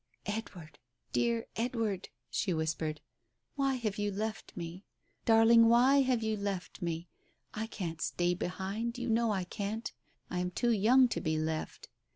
"Edward— 0.25 0.79
dear 1.13 1.45
Edward!" 1.55 2.09
she 2.31 2.55
whispered, 2.55 3.01
"why 3.53 3.75
have 3.75 3.99
you 3.99 4.11
left 4.11 4.57
me? 4.57 4.83
Darling, 5.25 5.69
why 5.69 6.01
have 6.01 6.23
you 6.23 6.35
left 6.35 6.81
me? 6.81 7.07
J 7.55 7.67
can't 7.67 8.01
stay 8.01 8.33
behind— 8.33 8.97
you 8.97 9.11
know 9.11 9.31
I 9.31 9.43
can't. 9.43 9.91
I 10.27 10.39
am 10.39 10.49
too 10.49 10.71
young 10.71 11.07
to 11.09 11.21
be 11.21 11.37
left. 11.37 11.87